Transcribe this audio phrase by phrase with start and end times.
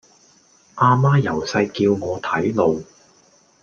[0.73, 2.83] 啊媽由細叫我睇路